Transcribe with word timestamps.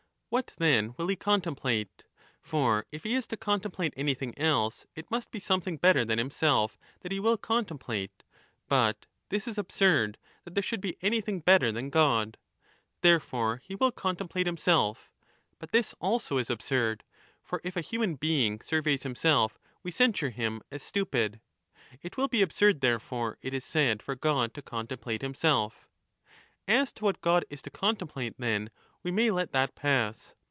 What, 0.31 0.53
then, 0.59 0.93
will 0.95 1.09
he 1.09 1.17
con 1.17 1.41
template? 1.41 2.03
For 2.41 2.85
if 2.89 3.03
he 3.03 3.15
is 3.15 3.27
to 3.27 3.35
contemplate 3.35 3.93
anything 3.97 4.33
else, 4.39 4.85
it 4.95 5.11
must 5.11 5.29
be 5.29 5.41
something 5.41 5.75
better 5.75 6.05
than 6.05 6.19
himself 6.19 6.77
that 7.01 7.11
he 7.11 7.19
will 7.19 7.35
con 7.35 7.65
template. 7.65 8.21
But 8.69 9.07
this 9.27 9.45
is 9.45 9.57
absurd, 9.57 10.17
that 10.45 10.55
there 10.55 10.63
should 10.63 10.79
be 10.79 10.95
any 11.01 11.19
thing 11.19 11.39
better 11.41 11.69
than 11.69 11.89
God. 11.89 12.37
Therefore 13.01 13.61
he 13.65 13.75
will 13.75 13.91
contemplate 13.91 14.45
5 14.45 14.51
himself. 14.51 15.11
But 15.59 15.73
this 15.73 15.93
also 15.99 16.37
is 16.37 16.49
absurd. 16.49 17.03
For 17.43 17.59
if 17.65 17.75
a 17.75 17.81
human 17.81 18.15
being 18.15 18.61
surveys 18.61 19.03
himself, 19.03 19.59
we 19.83 19.91
censure 19.91 20.29
him 20.29 20.61
as 20.71 20.81
stupid. 20.81 21.41
It 22.01 22.15
will 22.15 22.29
be 22.29 22.41
absurd 22.41 22.79
therefore, 22.79 23.37
it 23.41 23.53
is 23.53 23.65
said, 23.65 24.01
for 24.01 24.15
God 24.15 24.53
to 24.53 24.61
contemplate 24.61 25.23
himself. 25.23 25.89
As 26.69 26.93
to 26.93 27.03
what 27.03 27.19
God 27.19 27.43
is 27.49 27.61
to 27.63 27.69
contemplate, 27.69 28.35
then, 28.37 28.69
we 29.03 29.09
may 29.09 29.31
let 29.31 29.51
that 29.51 29.73
pass. 29.73 30.35